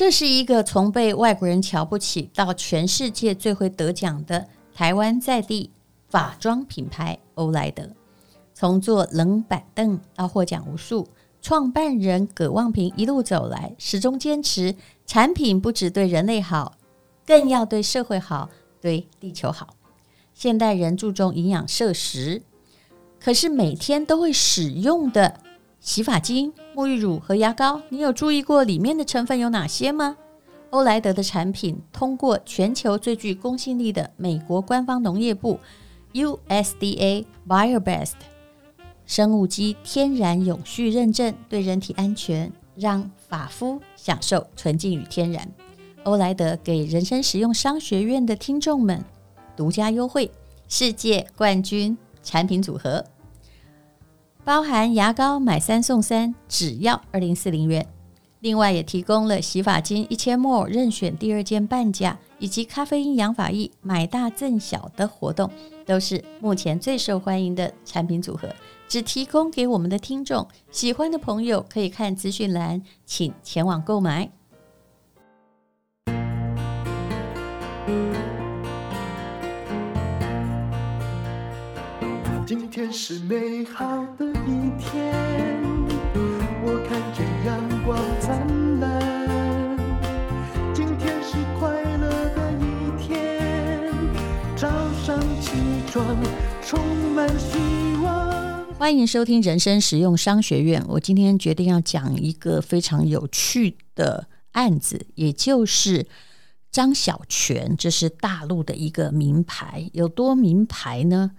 [0.00, 5.70] 这是一个从被外国人瞧不起到全世界最会得奖的台湾在地
[6.08, 7.86] 法妆品牌欧莱德。
[8.54, 11.06] 从坐冷板凳到获奖无数，
[11.42, 14.74] 创办人葛望平一路走来，始终坚持
[15.04, 16.78] 产品不只对人类好，
[17.26, 18.48] 更要对社会好，
[18.80, 19.76] 对地球好。
[20.32, 22.40] 现代人注重营养摄食，
[23.22, 25.40] 可是每天都会使用的
[25.80, 30.16] 洗发精、沐浴乳和牙膏，你有注意过里面的成分有哪些吗？
[30.68, 35.58] 欧莱德的产品通过全球最具公信力的美国官方农业部
[36.12, 38.12] USDA BioBest
[39.06, 45.50] 生物基天然永续认证，对人体安全，让发肤享受纯净与天然。
[46.04, 49.04] 欧莱德给人生实用商学院的听众们。
[49.56, 50.30] 独家优惠，
[50.68, 53.04] 世界冠军产品组合，
[54.44, 57.86] 包含牙膏买三送三，只要二零四零元。
[58.40, 65.50] 另外也提供了洗发精一千 ml 任选第二件半价，以及咖啡因养发液买大赠小的活动，
[65.84, 68.48] 都是目前最受欢迎的产品组合，
[68.88, 70.48] 只提供给我们的听众。
[70.70, 74.30] 喜欢的朋友可以看资讯栏，请前往购买。
[82.50, 85.14] 今天是美好的一天，
[86.64, 89.78] 我看见阳光灿烂。
[90.74, 93.92] 今天是快乐的一天，
[94.56, 94.68] 早
[95.00, 95.52] 上起
[95.92, 96.04] 床
[96.60, 96.84] 充
[97.14, 97.56] 满希
[98.02, 98.66] 望。
[98.74, 100.84] 欢迎收听人生实用商学院。
[100.88, 106.08] 我今天决定要讲一个非常有趣的案子，也就是
[106.72, 111.30] 张小泉，这是大陆的一个名牌，有多名牌呢？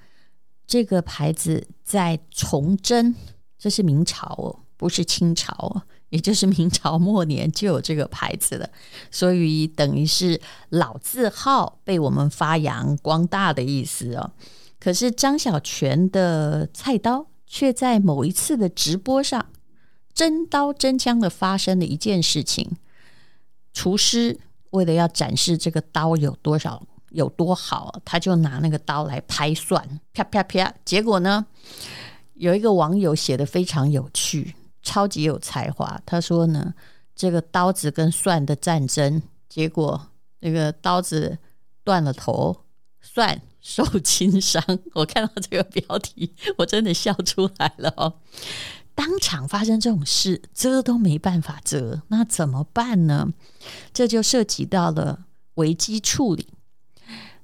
[0.72, 3.14] 这个牌子在崇祯，
[3.60, 8.70] 这是明朝哦，不是清朝哦，也就是明朝末年就有这个牌子了，
[9.12, 14.32] 所以等于是老字号被我们发扬光大的意思哦。
[14.80, 19.48] 可是张小泉的菜刀却在某一次的直播上
[20.14, 22.78] 真刀真枪的发生了一件事情，
[23.74, 26.88] 厨师为了要展示这个刀有多少。
[27.12, 30.74] 有多好，他就拿那个刀来拍蒜，啪啪啪。
[30.84, 31.46] 结果呢，
[32.34, 36.02] 有一个网友写得非常有趣，超级有才华。
[36.06, 36.74] 他说呢，
[37.16, 40.08] 这个刀子跟蒜的战争，结果
[40.40, 41.38] 那个刀子
[41.84, 42.64] 断了头，
[43.02, 44.64] 蒜受轻伤。
[44.96, 48.16] 我看到这个标题，我真的笑出来了哦。
[48.94, 53.30] 当场发生这种事，遮都没办法遮，那怎么办呢？
[53.94, 56.48] 这就涉及到了危机处理。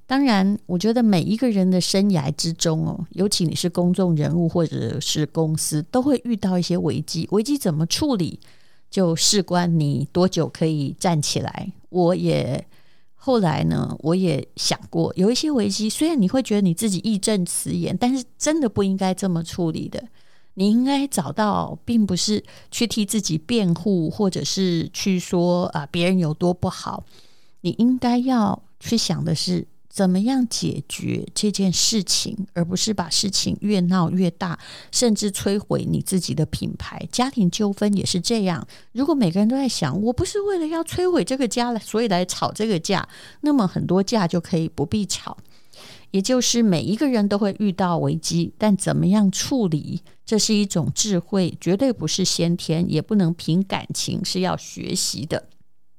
[0.08, 7.28] 当然，我觉得每一个人的生涯之中哦，尤其你是公众人物或者是公司，都会遇到一些危机。
[7.32, 8.40] 危机怎么处理，
[8.90, 11.74] 就事关你多久可以站起来。
[11.90, 12.66] 我也
[13.16, 20.02] 后来呢，我也想过，有一些危机，虽然你会觉得你自己义正辞严，但是真的不应该这么处理的。
[20.54, 22.42] 你应该找到，并不是
[22.72, 27.04] 去替自己辩护，或者是去说啊别人有多不好。
[27.60, 29.68] 你应该要去想的是。
[29.98, 34.60] 怎么样解决这件事情，而不是把事情越闹越大，
[34.92, 37.10] 甚至摧毁你自己的品牌？
[37.12, 38.68] 家庭纠纷也是这样。
[38.92, 43.10] 如果每个人都在想，我不是为了要摧毁这个家来，所以来吵这个架，
[43.42, 45.36] 那么很多架就可以不必吵。
[46.12, 55.48] 也就是每一个人都会遇到危机，但怎么样处理，这是一种智慧，绝对不是先天，也不能凭感情，是要学习的。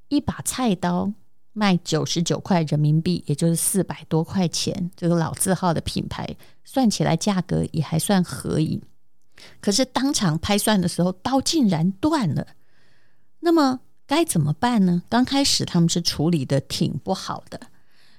[0.09, 1.13] 一把菜刀。
[1.59, 8.81] 卖九十九块人民币，也就是四百多块钱，这个老字号的品牌，算起来价格也还算合宜。
[9.61, 12.47] 可是当场拍算的时候，刀竟然断了。
[13.41, 15.03] 那么该怎么办呢？
[15.09, 17.61] 刚开始他们是处理的挺不好的。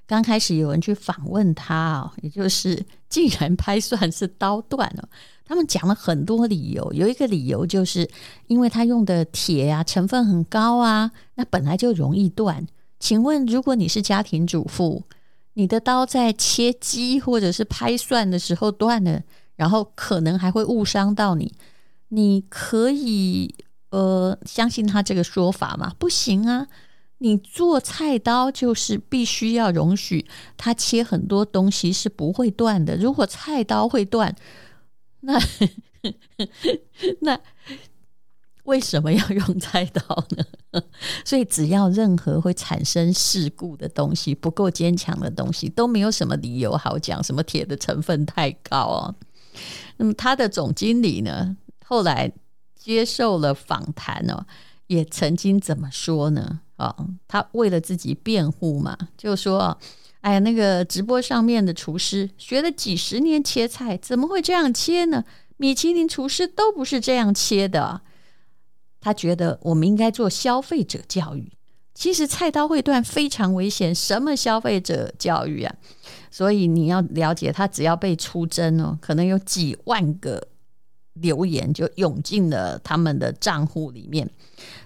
[0.06, 5.08] 刚开始有人去访问他哦，也就是 竟然拍算是刀断了。
[5.46, 8.10] 他们讲了很多理由，有一个理由就是
[8.48, 12.68] 因为他用的铁啊成分很高啊，那本来就容易断。
[13.00, 15.04] 请问，如果你是家庭主妇，
[15.54, 19.24] 你的刀在切鸡或者是拍蒜的时候断了，
[19.56, 21.54] 然后可能还会误伤到你，
[22.10, 23.56] 你可以
[23.92, 25.94] 呃相信他这个说法吗？
[25.98, 26.68] 不行啊！
[27.20, 30.26] 你做菜刀就是必须要容许
[30.56, 32.96] 他切很多东西是不会断的。
[32.98, 34.36] 如果菜刀会断，
[35.22, 35.40] 那
[37.22, 37.40] 那。
[38.70, 40.82] 为什么要用菜刀呢？
[41.26, 47.24] 所以只要任何会产生事故的东西，不够坚强的东西，都没有什么理由好讲。
[47.24, 49.16] 什么铁的成分太高哦。
[49.98, 52.32] 那么他的总经理呢，后来
[52.76, 54.46] 接受了访谈哦，
[54.86, 56.60] 也曾经怎么说呢？
[56.76, 56.96] 啊，
[57.28, 59.76] 他为了自己辩护嘛，就说
[60.22, 65.26] ：“哎呀，那个直播上面的厨师学了几十年切菜，怎么会这样切呢？
[65.58, 68.02] 米其林厨师都不是这样切的。”
[69.00, 71.52] 他觉得我们应该做消费者教育。
[71.94, 75.76] 其实菜刀会断非常危险，什么消费者教育啊？
[76.32, 80.48] 所以你要了解，他只要被出征哦，可能有几万个
[81.14, 84.30] 留言就涌进了他们的账户里面。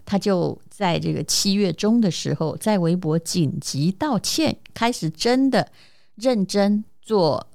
[0.05, 5.71] 他就在这个七月中的时候，在微博紧急道歉，开始真的
[6.15, 7.45] 认真做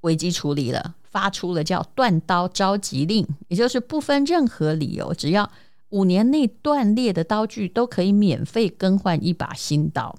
[0.00, 5.50] 危机处理了，发出了叫“断刀召集令”，也就是不分任何理由，只要
[5.90, 10.16] 五年内断裂的刀具都可以免费更换一把新刀。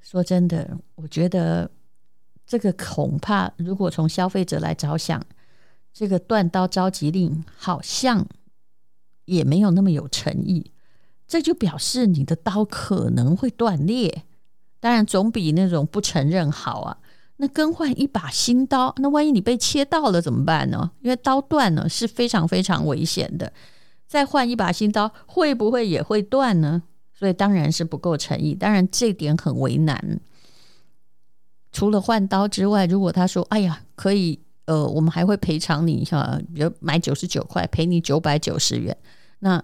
[0.00, 1.68] 说真的，我觉得
[2.46, 5.20] 这个恐怕，如果从消费者来着想，
[5.92, 8.26] 这个断刀召集令好像
[9.24, 10.70] 也没有那么有诚意。
[11.26, 14.22] 这就表示你的刀可能会断裂，
[14.78, 16.98] 当然总比那种不承认好啊。
[17.38, 20.90] 那更换一把新刀，那万一你被切到了怎么办呢？
[21.00, 23.52] 因为刀断了是非常非常危险的。
[24.06, 26.82] 再换一把新刀，会不会也会断呢？
[27.12, 30.20] 所以当然是不够诚意，当然这点很为难。
[31.72, 38.96] 除了换刀之外，如果他说：“哎呀，可以，呃，我们还会赔偿你，哈，比如买九十九块，赔你九百九十元。”
[39.40, 39.62] 那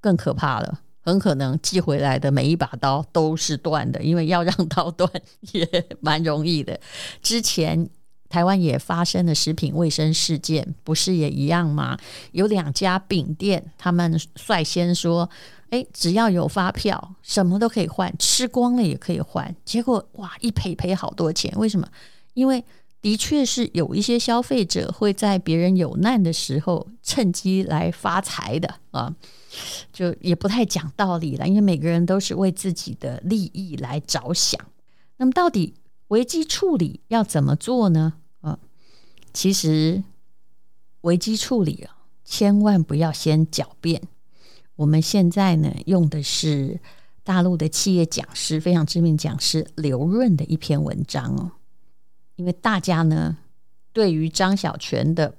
[0.00, 5.10] 更可怕了，很可能寄回来的每一把刀都是断的，因为要让刀断
[5.52, 5.66] 也
[6.00, 6.80] 蛮容易的。
[7.22, 7.88] 之前。
[8.30, 11.98] 台湾也发生了食品卫生事件，不是也一样吗？
[12.30, 15.28] 有两家饼店，他们率先说
[15.70, 21.52] ：“诶，只要有发票，什么都可以换，吃光了也可以换。”结果哇，一赔赔好多钱。
[21.56, 21.88] 为什么？
[22.34, 22.64] 因为
[23.02, 29.12] 的确是有一些消费者会在别人有难的时候趁机来发财的啊，
[29.92, 31.46] 就也不太讲道理了。
[31.46, 34.60] 因为每个人都是为自己的利益来着想。
[35.16, 35.74] 那么到底
[36.08, 38.14] 危机处理要怎么做呢？
[38.40, 38.58] 啊
[39.32, 40.02] 其实
[41.02, 44.02] 危机处理啊，千万不要先狡辩。
[44.76, 46.80] 我们现在呢，用的是
[47.22, 51.52] 大陆的企业讲师，非常知名讲师刘润的一篇文章哦。
[52.36, 53.36] 因为大家呢，
[53.92, 55.36] 对于张小泉的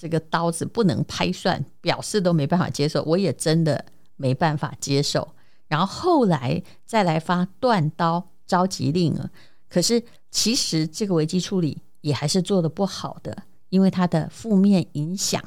[0.00, 3.84] 这个刀子不能拍算，表示都没办法接受，我也真的
[4.16, 5.34] 没办法接受。
[5.68, 9.30] 然后后来再来发断刀召集令啊，
[9.68, 11.82] 可是其实这个危机处理。
[12.02, 15.38] 也还是做得不好的，因为它的负面影响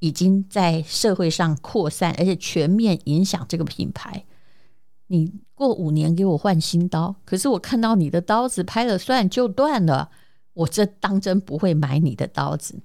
[0.00, 4.24] 已经在社会上扩散，而且全面影响这个品牌。
[5.06, 10.10] 你过五年给我换新刀，可是我看到你的刀子拍了算就断了，
[10.54, 12.80] 我这当真不会买你的刀子。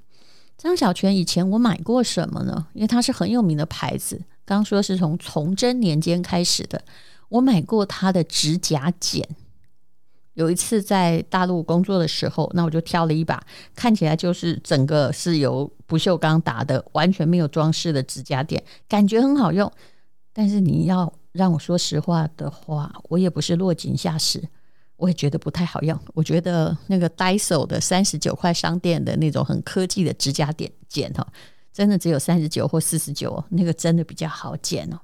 [0.58, 2.68] 张小泉以前我买过什么呢？
[2.74, 6.84] 因为它是很有名的牌子，刚说是从崇祯年间开始的，
[7.30, 9.28] 我买过它的指甲剪。
[10.34, 13.44] 有一次在大陆工作的时候，那我就挑了一把
[13.76, 19.72] 看起来就是整个是由不锈钢打的，完全没有装饰的指甲剪，感觉很好用。
[20.34, 24.44] 但是你要让我说实话的话，我也不是落井下石，
[24.98, 25.98] 我也觉得不太好用。
[26.14, 31.26] 我觉得那个 Daiso 的三十九块商店的那种很科技的指甲剪剪哈，
[31.72, 35.00] 真的只有三十九或四十九，那个真的比较好剪哦。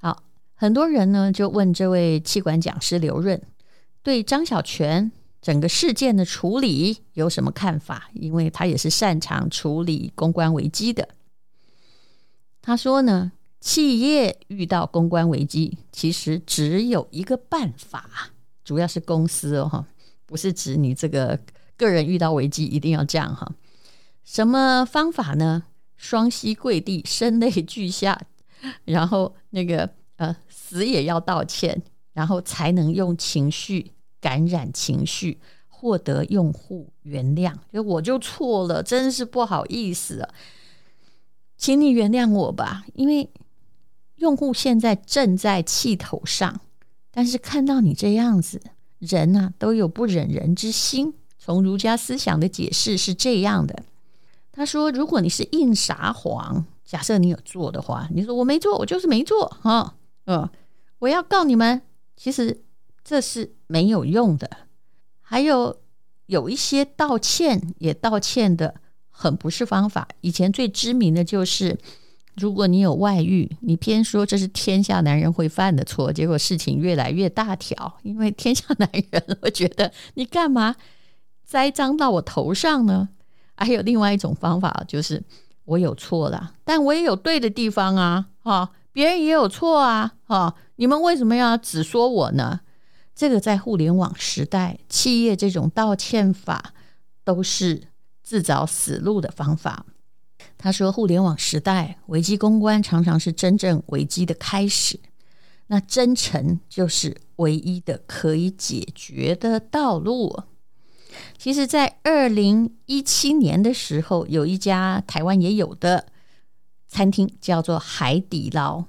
[0.00, 0.22] 好，
[0.54, 3.42] 很多人呢就问这位气管讲师刘润。
[4.02, 5.10] 对张小泉
[5.42, 8.10] 整个事件的处理有什么看法？
[8.14, 11.08] 因为他也是擅长处理公关危机的。
[12.62, 18.32] 他说呢，企业遇到公关危机，其实只有一个办法，
[18.66, 19.86] 主要是公司哦，
[20.26, 21.38] 不是指你这个
[21.76, 23.50] 个人遇到危机一定要这样哈。
[24.24, 25.62] 什么方法呢？
[25.96, 28.20] 双膝跪地，声泪俱下，
[28.84, 31.80] 然后那个呃死也要道歉，
[32.12, 33.92] 然后才能用情绪。
[34.18, 40.34] 感染情绪，获得用户原谅，就我就错了，真是不好意思啊，
[41.56, 42.84] 请你原谅我吧。
[42.94, 43.30] 因为
[44.16, 46.60] 用户现在正在气头上，
[47.16, 48.60] 但是看到你这样子，
[48.98, 51.14] 人呐、都有不忍人之心。
[51.38, 53.84] 从儒家思想的解释是这样的，
[54.52, 59.96] 他说，如果你是硬撒谎，假设你有做的话，你说我没做，我就是没做，哈，
[60.26, 60.46] 嗯，
[60.98, 61.80] 我要告你们，
[62.14, 62.62] 其实。
[63.08, 64.50] 这是没有用的，
[65.20, 65.78] 还有
[66.26, 68.80] 有一些道歉也道歉的
[69.10, 70.08] 很不是方法。
[70.22, 71.78] 以前最知名的就是，
[72.36, 80.76] 如果你有外遇，你偏说这是天下男人会犯的错，结果事情越来越大条，因为天下男人会觉得你干嘛
[81.44, 83.08] 栽赃到我头上呢？
[83.56, 85.22] 还有另外一种方法，就是
[85.64, 88.26] 我有错了，但我也有对的地方啊！
[88.42, 90.14] 啊，别人也有错啊！
[90.26, 92.60] 啊，你们为什么要只说我呢？
[93.14, 96.74] 这个在互联网时代，企业这种道歉法
[97.24, 97.84] 都是
[98.22, 99.86] 自找死路的方法。
[100.58, 104.98] 他说，互联网时代危机公关常常是真正危机的开始。
[105.68, 110.44] 那真诚就是唯一的可以解决的道路。
[111.36, 116.06] 其实，在二零一七年的时候，有一家台湾也有的
[116.86, 118.84] 餐厅叫做海底捞，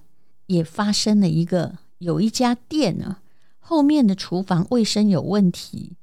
[0.46, 3.18] 也发生了一个有一家店呢，
[3.60, 5.96] 后面的厨房卫生有问题，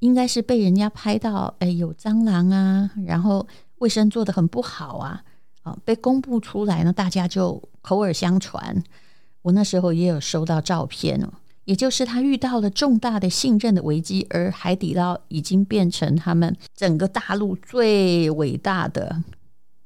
[0.00, 3.46] 应该是被人家拍到，哎，有蟑螂啊，然后
[3.80, 5.22] 卫生做得很不好啊，
[5.62, 8.82] 啊，被公布出来呢，大家就口耳相传。
[9.42, 11.28] 我那时候也有收到照片哦，
[11.64, 19.22] 也就是他遇到了重大的信任的危机，而海底捞已经变成他们整个大陆最伟大的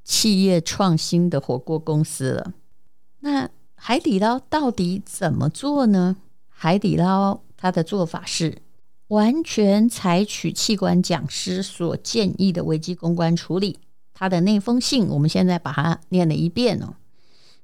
[0.03, 2.53] 企业创新的火锅公司了。
[3.21, 6.17] 那海底捞到底怎么做呢？
[6.49, 8.59] 海底捞它的做法是
[9.15, 13.79] 完全采取器官讲师所建议的危机公关处理。
[14.13, 16.95] 他的那封信，我们现在把它念了一遍哦。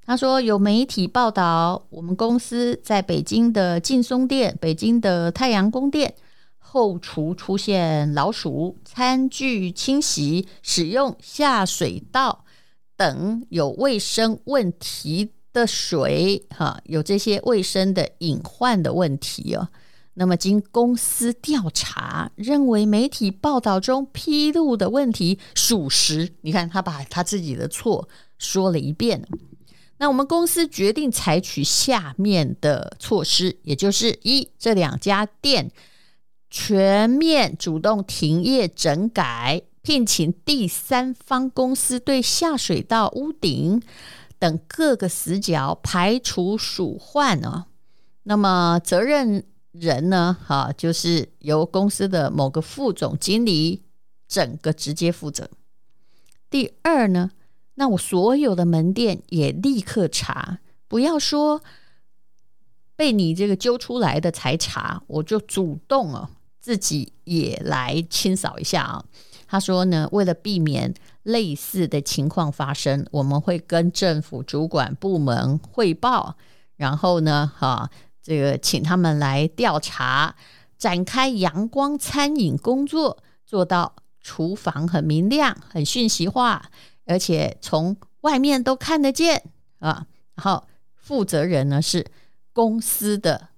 [0.06, 6.14] 他说：“有媒体报道，我们公司在北京的劲松店、北京的太阳宫店
[6.58, 12.44] 后厨出现老鼠，餐具清洗使用下水道
[12.96, 19.68] 等有卫生问题的水，哈，有这些卫生的隐患的问题哦。
[20.20, 26.34] 那么经公司调查，认为媒体报道中披露的问题属实。
[26.42, 28.06] 你看，他把他自己的错
[28.38, 29.26] 说了一遍。”
[29.96, 35.70] 那我们公司决定采取下面的措施，也就是一，这两家店
[36.50, 43.82] 全面主动停业整改，聘请第三方公司对下水道、屋顶
[44.38, 47.64] 等各个死角排除鼠患哦。
[48.24, 50.36] 那么责任人呢？
[50.44, 53.84] 哈，就是由公司的某个副总经理
[54.26, 55.48] 整个直接负责。
[56.48, 57.30] 第二呢？
[57.74, 61.62] 那我所有的门店也立刻查，不要说
[62.94, 66.28] 被你这个揪出来的才查，我就主动哦，
[66.60, 69.04] 自己也来清扫一下啊。
[69.46, 76.36] 他说呢，为了避免类似的情况发生，我们会跟政府主管部门汇报，
[76.76, 77.90] 然后呢，哈，
[78.22, 80.34] 这个请他们来调查，
[80.76, 86.70] 展开阳光餐饮工作，做到厨房很明亮、很讯息化。
[87.06, 89.42] 而且从外面都看得见
[89.78, 92.06] 啊，然后负责人呢是
[92.52, 93.48] 公司的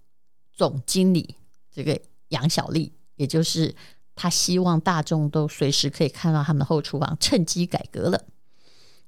[0.52, 1.36] 总经理，
[1.70, 3.74] 这个杨小丽，也就是
[4.14, 8.24] 他希望大众都随时可以看到他们的后厨房，趁机改革了。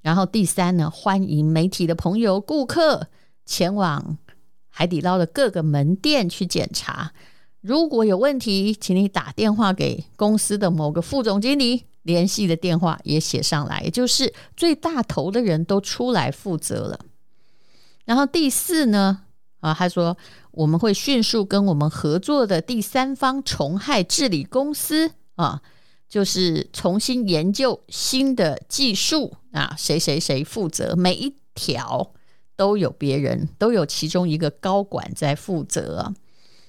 [0.02, 3.08] 然后第三呢，欢迎媒体的朋友、顾客
[3.46, 4.18] 前往
[4.76, 7.12] 海底捞的各个门店去检查，
[7.60, 11.84] 如果有问题，请你打电话给公司的某个副总经理。
[12.02, 17.00] 联系的电话也写上来，也就是最大头的人都出来负责了。
[18.04, 19.22] 然后第四呢，
[19.60, 20.14] 啊，他说
[20.50, 25.62] 我们会迅速跟我们合作的第三方虫害治理公司啊，
[26.06, 32.12] 就是重新研究新的技术啊，谁谁谁负责，每一条
[32.56, 36.12] 都有别人，都有其中一个高管在负责。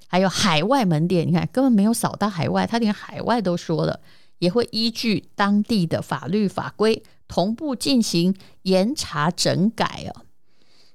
[0.07, 3.99] 还有海外门店，你看根本没有扫到海外，他连海外都说了。
[4.39, 10.23] 也会依据当地的法律法规同步进行严查整改哦。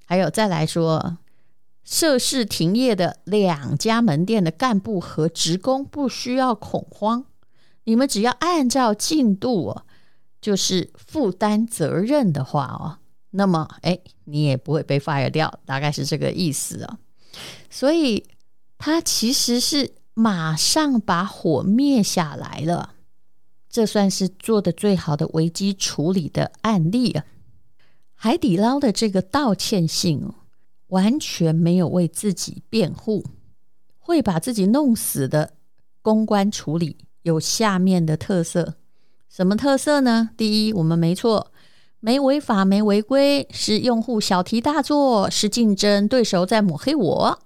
[0.05, 1.17] 还有再来说，
[1.83, 7.25] 涉事停业的两家门店的干部和职工不需要恐慌，
[7.85, 9.87] 你们只要按照进度哦，
[10.43, 12.99] 就是负担责任的话哦，
[13.31, 16.99] 那么哎，你也不会被 fire 掉，大概是这个意思啊。
[17.69, 18.27] 所以
[18.79, 22.95] 他其实是马上把火灭下来了。
[23.69, 27.25] 这算是做的最好的危机处理的案例啊！
[28.15, 30.35] 海底捞的这个道歉信哦，
[30.89, 33.25] 完全没有为自己辩护，
[34.01, 35.53] 会把自己弄死的
[36.03, 38.75] 公关处理有下面的特色，
[39.29, 40.31] 什么特色呢？
[40.37, 41.53] 第一，我们没错，
[42.01, 47.39] 没违法，没违规，是用户小题大做，是竞争对手在抹黑我。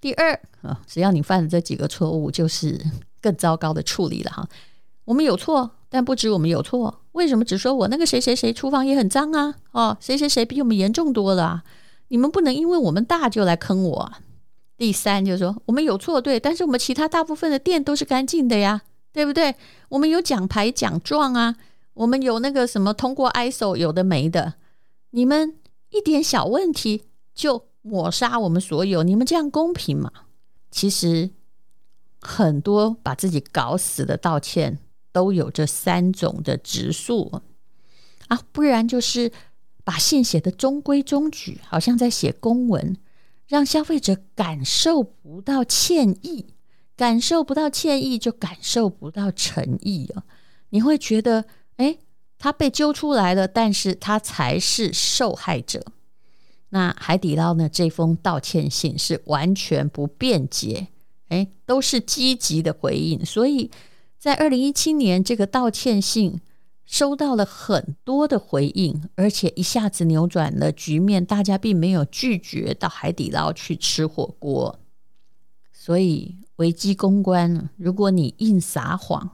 [0.00, 2.78] 第二啊，只要你犯了这几个错误，就是
[3.22, 4.46] 更糟糕的处理了哈。
[5.06, 7.00] 我们有错，但不止我们有错。
[7.12, 9.54] 为什么只说我那个谁谁谁厨房也很脏啊？
[9.72, 11.64] 哦，谁谁谁比我们严重多了啊？
[12.08, 14.20] 你们不能因为我们大就来坑我啊。
[14.76, 19.54] 第三就是说，我们有错对，但是我们其他大部分的店都是干净的呀，对不对？
[19.88, 21.56] 我们有奖牌奖状啊，
[21.96, 24.54] 我们有那个什么通过 ISO 有的没的，
[25.10, 25.56] 你们
[25.88, 30.12] 一点小问题就抹杀我们所有，你们这样公平吗？
[30.70, 31.30] 其实
[32.20, 34.78] 很多把自己搞死的道歉
[35.10, 37.40] 都有这三种的质素
[38.28, 39.32] 啊，不然就是
[39.82, 42.98] 把信写得中规中矩，好像在写公文，
[43.48, 46.52] 让消费者感受不到歉意，
[46.94, 50.24] 感受不到歉意就感受不到诚意啊，
[50.68, 51.46] 你会觉得。
[51.76, 51.98] 哎，
[52.38, 55.84] 他被揪出来了，但是他才是受害者。
[56.70, 57.68] 那海底捞呢？
[57.68, 60.88] 这封道歉信是完全不辩解，
[61.28, 63.24] 哎，都是积极的回应。
[63.24, 63.70] 所以
[64.18, 66.40] 在二零一七年，这个道歉信
[66.84, 74.80] 收到了很多的回应，而且一下子扭转了局面，大家并没有拒绝到海底捞去吃火锅。
[75.72, 79.30] 所以危机公关，如果你硬撒谎。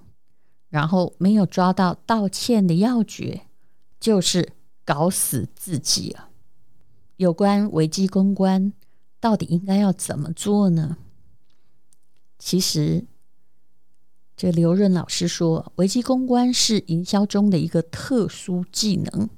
[0.73, 3.43] 然后没有抓到道歉的要诀，
[4.01, 4.55] 就是
[4.87, 6.31] 搞死自己啊！
[7.19, 8.73] 有关危机公关，
[9.21, 10.97] 到底应该要怎么做呢？
[12.39, 13.05] 其实，
[14.35, 19.29] 这刘润老师说，危机公关是营销中的一个特殊技能，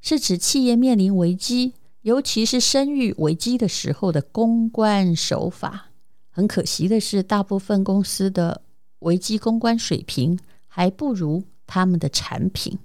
[0.00, 5.86] 是指企业面临危机，尤其是声誉危机的时候的公关手法。
[6.30, 8.62] 很可惜的是，大部分公司的
[9.00, 12.78] 危机公关水平还不如他们的产品。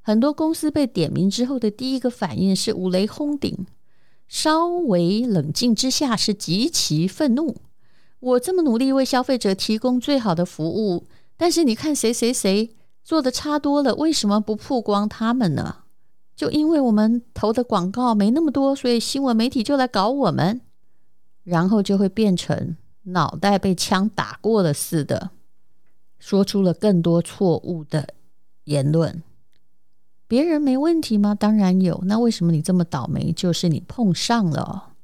[0.00, 3.66] 很多公司被点名之后的第一个反应是五雷轰顶，
[4.26, 7.56] 稍微冷静之下是极其愤怒。
[8.20, 11.04] 我这么努力为消费者提供最好的服务，
[11.36, 15.84] 但是你看谁谁谁做的差多了，为什么不曝光他们呢？
[16.34, 20.60] 就因为我们投的广告没那么多，所以新闻媒体就来搞我们，
[21.44, 25.30] 然后就会变成脑袋被枪打过了似的。
[26.18, 28.14] 说出了更多错误的
[28.64, 29.22] 言论，
[30.26, 31.34] 别人没问题吗？
[31.34, 32.02] 当然有。
[32.06, 33.32] 那为什么你这么倒霉？
[33.32, 34.94] 就是你碰上了。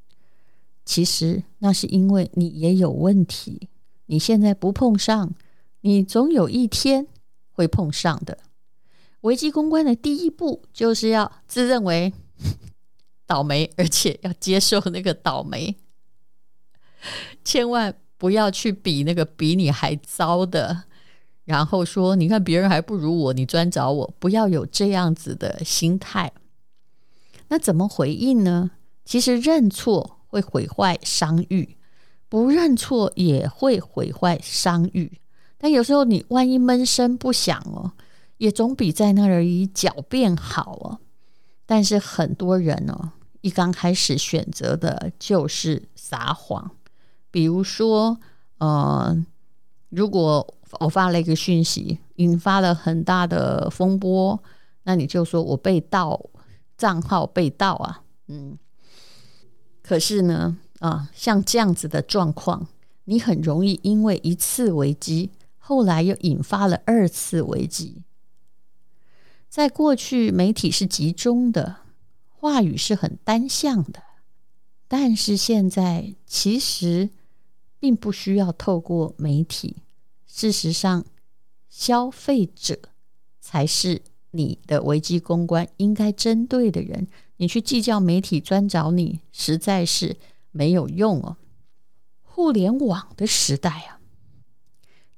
[0.85, 3.69] 其实那是因为你也有问题。
[4.07, 5.35] 你现在不碰上，
[5.81, 7.07] 你总有一天
[7.53, 8.39] 会碰上的。
[9.23, 12.13] 危机公关的第一步就是要自认为
[13.27, 15.77] 倒霉，而且要接受那个倒霉，
[17.43, 20.85] 千万不要去比那个比你还糟的。
[21.45, 26.33] 然后说：“你看别人还不如我，你专找我，不要有这样子的心态。
[27.49, 28.71] 那怎么回应呢？
[29.05, 31.77] 其实认错会毁坏商誉，
[32.31, 35.21] 不认错也会毁坏商誉。
[35.59, 37.93] 但有时候你万一闷声不响哦，
[38.39, 40.99] 也总比在那儿狡辩好哦。
[41.67, 46.71] 但是很多人哦，一刚开始选择的就是撒谎，
[47.31, 48.19] 比如说，
[48.57, 49.23] 呃，
[49.91, 54.43] 如果。”我发了一个讯息，引发了很大的风波。
[54.85, 56.21] 那你就说我被盗，
[56.77, 58.59] 账号被盗啊，嗯。
[59.83, 62.67] 可是呢，啊，像这样子的状况，
[63.05, 68.03] 你很容易因为一次危机，后来又引发了二次危机。
[69.49, 71.77] 在过去，媒体是集中的，
[72.29, 74.03] 话语是很单向的，
[74.89, 77.11] 但是现在其实
[77.79, 79.84] 并不需要透过媒体。
[80.37, 81.05] 事实上，
[81.69, 82.77] 消费者
[83.41, 87.07] 才是你的危机公关应该针对的人。
[87.37, 90.17] 你去计较媒体专找你，实在是
[90.51, 91.37] 没有用哦。
[92.21, 94.01] 互联网的时代啊，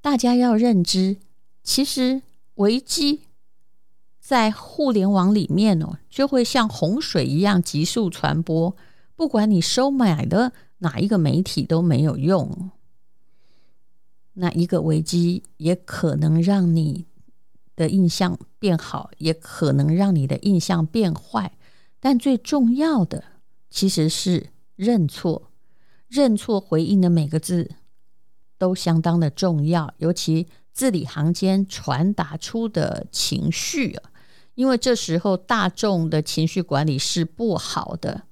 [0.02, 1.16] 大家要认知，
[1.62, 2.20] 其实
[2.56, 3.22] 危机
[4.20, 8.76] 在互联网里面哦，就会像洪水一样急速传播。
[9.14, 12.70] 不管你收买的哪一个媒体都没有用。
[14.38, 17.06] 那一个危机也可能让你
[17.74, 21.52] 的印象变好，也可能让你的印象变坏。
[21.98, 23.24] 但最重要的
[23.70, 25.50] 其实是认错，
[26.06, 27.70] 认错回应的每个字
[28.58, 34.10] 都相当的重要，尤其字里行间传达出的情绪啊，
[34.54, 38.24] 因为这时候大众的情绪管理是不好的。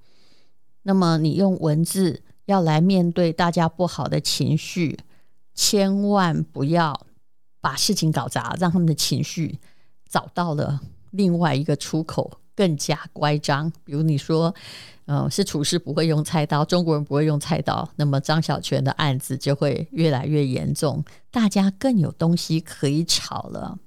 [0.82, 4.98] 那么你用文字要来面对大家不好的情绪。
[5.54, 7.06] 千万不要
[7.60, 9.58] 把事情搞砸，让他们的情绪
[10.08, 10.80] 找到了
[11.12, 13.72] 另外一个出口，更加乖张。
[13.84, 14.54] 比如你说，
[15.06, 23.78] 呃，是厨师不会用菜刀，中国人不会用菜刀，那么张小泉的案子就会越来越严重，大家更有东西可以吵了。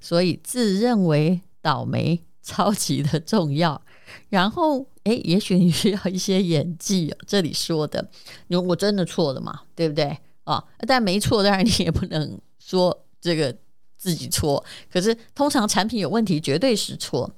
[0.00, 3.80] 所以自认为倒霉超级的重要。
[4.28, 7.14] 然后，哎，也许你需要一些演技。
[7.26, 8.10] 这里说的，
[8.48, 9.60] 如果我真的错了嘛？
[9.74, 10.18] 对不对？
[10.52, 13.54] 啊、但没错，当然你也不能说这个
[13.98, 14.64] 自己错。
[14.90, 17.30] 可是通常产品有问题，绝对是错。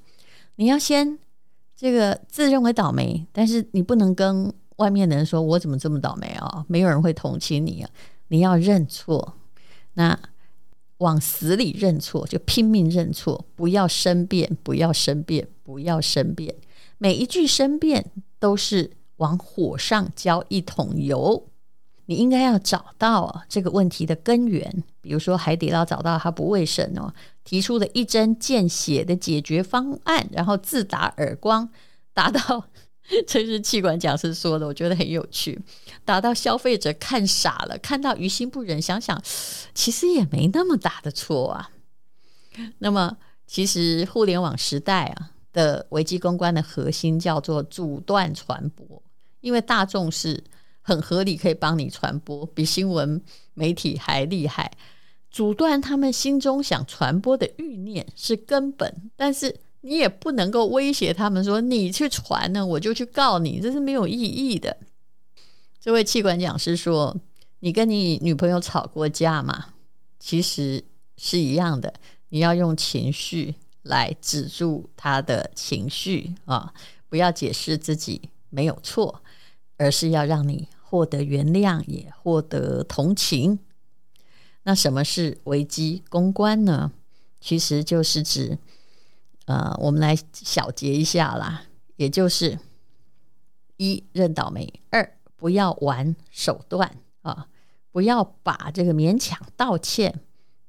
[0.55, 1.19] 你要先
[1.75, 7.89] 这个自认为倒霉，但是你不能跟外面的人说：“我怎么这么倒霉啊？”没有人会同情你啊！
[8.29, 9.35] 你要认错，
[9.95, 10.17] 那
[10.99, 16.55] 往死里认错，就拼命认错，不要申辩，不要申辩，不要申辩。
[16.97, 21.50] 每一句申辩都是往火上浇一桶油。
[22.07, 27.13] 你应该要找到这个问题的根源，比如说海底捞找到它不卫生哦，
[27.45, 31.69] 提出了一针见血的解决方案，然后自打耳光，
[32.13, 32.65] 达到
[33.25, 35.57] 这是气管讲师说的，我觉得很有趣，
[36.03, 39.21] 达到消费者看傻了，看到于心不忍，想想
[39.73, 41.71] 其实也没那么大的错啊。
[42.79, 43.15] 那么
[43.47, 49.01] 其实互联网时代啊的危机公关的核心叫做阻断传播，
[49.39, 50.43] 因为大众是。
[50.81, 53.21] 很合理，可以帮你传播，比新闻
[53.53, 54.71] 媒体还厉害。
[55.29, 64.75] 阻断他们心中想传播的欲念是根本，但是你也不能够威胁他们说：“你去传呢，我就去告你。”这是没有意义的。
[65.79, 67.15] 这位气管讲师说
[67.61, 69.67] ：“你跟你女朋友吵过架吗？
[70.19, 70.83] 其实
[71.15, 71.93] 是一样的，
[72.29, 76.73] 你要用情绪来止住她的情绪啊，
[77.07, 79.23] 不要解释自己没有错。”
[79.81, 83.57] 而是要让你获得原谅，也获得同情。
[84.61, 86.91] 那什么是危机公关呢？
[87.39, 88.59] 其实就是指，
[89.45, 91.63] 呃，我们来小结一下啦，
[91.95, 92.59] 也就是
[93.77, 97.47] 一认倒霉，二不要玩手段啊，
[97.91, 100.19] 不要把这个勉强道歉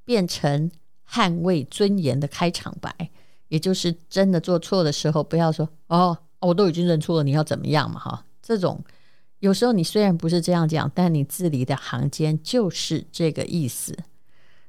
[0.07, 0.70] 变成
[1.07, 3.11] 捍卫尊严的开场白，
[3.48, 8.01] 也就是真的做错的时候，不要说哦，我都已经认错了，你要怎么样嘛？
[8.01, 8.83] 哈，这种。
[9.42, 13.92] 有时候你虽然不是这样讲，但你字里的行间就是这个意思。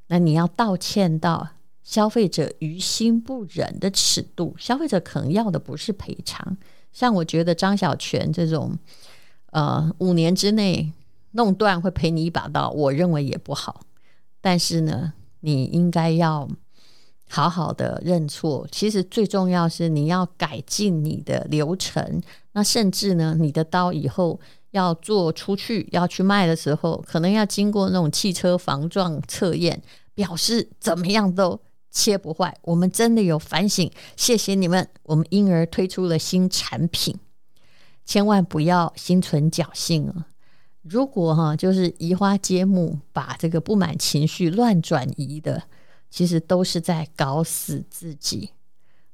[0.08, 1.48] 那你要道歉到
[1.84, 6.58] 消费者于心不忍的尺度，消费者可能要的不是赔偿。
[6.92, 8.76] 像我觉得张小泉这种，
[9.52, 10.92] 呃，五年之内
[11.34, 13.82] 弄断会赔你一把刀，我认为也不好。
[14.42, 16.50] 但是呢，你应该要
[17.30, 18.68] 好好的认错。
[18.72, 22.24] 其实最重要是你要改进你的流程。
[22.54, 24.40] 那甚至呢，你的刀以后。
[24.74, 29.82] 要做出去要去卖的时候，可能要经过那种汽车防撞测验，
[30.16, 31.60] 表示怎么样都
[31.92, 32.56] 切不坏。
[32.64, 37.16] 我们真的有反省，谢谢你们，我们因而推出了新产品。
[38.04, 40.28] 千万不要心存侥幸啊！
[40.82, 45.64] 如果哈、就是移花接木，把这个不满情绪乱转移的，
[46.10, 48.50] 其实都是在搞死自己。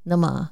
[0.04, 0.52] 那么，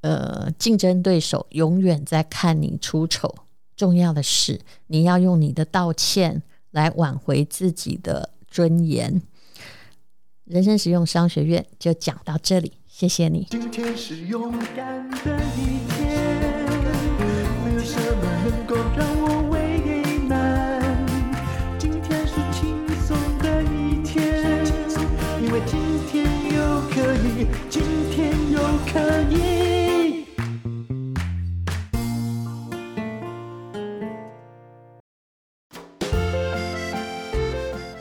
[0.00, 3.32] 呃，竞争对手永远在看你出丑。
[3.76, 9.20] 重要的是，你要用你的道歉来挽回自己的尊严。
[10.44, 13.46] 人生实用商学院就讲到这里，谢谢你。
[13.50, 16.52] 今天是勇敢的一天，
[17.64, 19.58] 没有什么能够让我为
[20.28, 21.06] 难。
[21.78, 24.64] 今天是轻松的一天，
[25.42, 28.58] 因为今天又可以，今天又
[28.92, 29.00] 可
[29.34, 29.43] 以。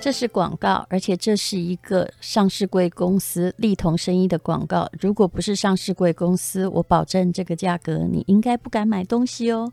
[0.03, 4.85] 这是广告，而且这是一个上市贵公司利同生意的广告。
[4.99, 9.71] 如果不是上市贵公司，我保证这个价格你应该不敢买东西哦。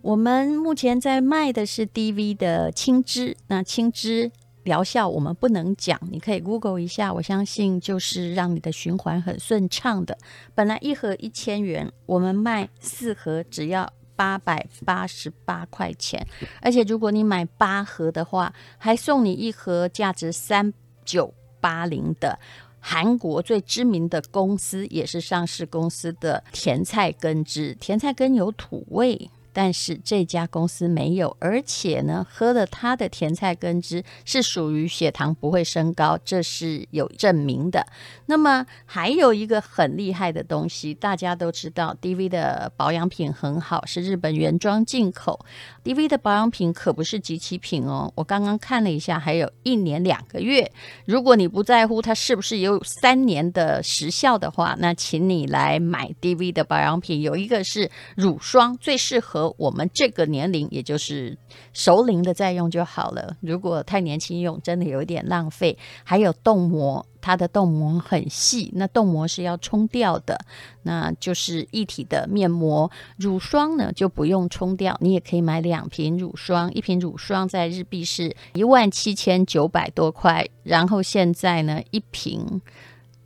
[0.00, 10.16] 我们目前在卖的是 DV 的青汁，那青汁疗效我们不能讲，你可以 Google 一下，我相信就是让你的循环很顺畅的。
[10.54, 13.92] 本来一盒一千元，我们卖四盒只要。
[14.18, 16.26] 八百八十八块钱，
[16.60, 22.36] 而且如果你买八盒的话，还送你一盒价值三九八零的
[22.80, 27.76] 韩国最知名的公司，也是上市公司的甜菜根汁。
[27.78, 29.30] 甜菜根有土味。
[29.60, 37.84] 但是这家公司没有，而且呢，喝了它的甜菜根汁是属于血糖不会升高，这是有证明的。
[38.26, 45.44] 那么还有一个很厉害的东西，大家都知道，DV 的保养品很好，是日本原装进口。
[45.82, 50.70] DV 的保养品可不是集齐品哦，我刚刚看了一下，还有一年两个月。
[51.04, 57.20] 如果你不在乎它是不是有三年的时效的话，那请你来买 DV 的保养品。
[57.22, 59.47] 有一个是乳霜，最适合。
[59.56, 61.36] 我们这个年龄，也就是
[61.72, 63.36] 熟龄的再用就好了。
[63.40, 65.78] 如果太年轻用，真的有点浪费。
[66.04, 70.38] 还有冻膜，它的冻膜很细，那冻膜是要冲掉的，
[70.82, 72.90] 那就是一体的面膜。
[73.16, 82.60] 乳霜呢就不用冲掉，你也可以买两瓶乳霜，一瓶乳霜在日币是一万七千九百多块，然后现在呢一瓶。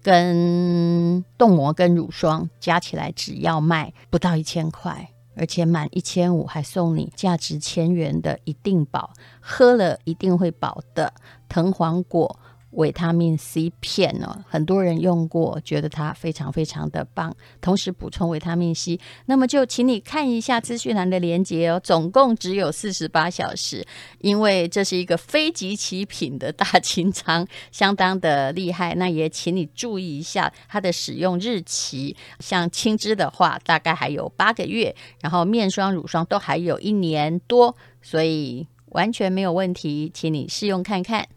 [0.05, 11.12] 跟冻膜跟乳霜加起来只要卖不到一千块，而且满一千五还送你价值千元的一定保，喝了一定会饱的
[11.49, 12.38] 藤黄果。
[12.73, 17.35] 维他命 C 片哦，很多人用过，觉得它非常非常的棒。
[17.61, 21.81] 同时补充维他命 C，那么就请你看一下资讯栏的链接哦。
[21.83, 23.87] 总共只有四十八小时，
[24.21, 28.95] 因为这是一个非即期品的大清仓，相当的厉害。
[28.95, 41.29] 那也请你注意一下它的使用日期，像青汁的话，大概还有八个月，然后面霜、乳霜都还有一年多，所以完全没有问题，请你试用看看。